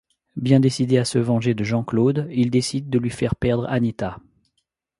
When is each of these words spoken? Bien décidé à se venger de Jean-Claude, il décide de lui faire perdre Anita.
Bien 0.35 0.59
décidé 0.59 0.97
à 0.97 1.05
se 1.05 1.19
venger 1.19 1.53
de 1.53 1.63
Jean-Claude, 1.63 2.27
il 2.31 2.49
décide 2.49 2.89
de 2.89 2.97
lui 2.97 3.11
faire 3.11 3.35
perdre 3.35 3.67
Anita. 3.69 4.17